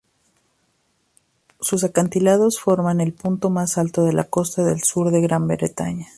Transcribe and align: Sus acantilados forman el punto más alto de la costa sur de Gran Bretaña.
Sus 1.59 1.83
acantilados 1.83 2.59
forman 2.59 3.01
el 3.01 3.13
punto 3.13 3.51
más 3.51 3.77
alto 3.77 4.01
de 4.03 4.13
la 4.13 4.23
costa 4.23 4.63
sur 4.79 5.11
de 5.11 5.21
Gran 5.21 5.47
Bretaña. 5.47 6.07